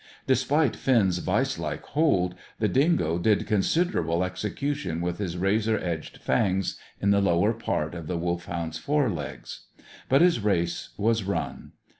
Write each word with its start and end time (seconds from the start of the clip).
Despite 0.25 0.75
Finn's 0.75 1.19
vice 1.19 1.59
like 1.59 1.83
hold, 1.83 2.33
the 2.57 2.67
dingo 2.67 3.19
did 3.19 3.45
considerable 3.45 4.23
execution 4.23 4.99
with 4.99 5.19
his 5.19 5.37
razor 5.37 5.77
edged 5.77 6.17
fangs 6.17 6.75
in 6.99 7.11
the 7.11 7.21
lower 7.21 7.53
part 7.53 7.93
of 7.93 8.07
the 8.07 8.17
Wolfhound's 8.17 8.79
fore 8.79 9.11
legs. 9.11 9.65
But 10.09 10.21
his 10.21 10.39
race 10.39 10.89
was 10.97 11.21
run. 11.23 11.73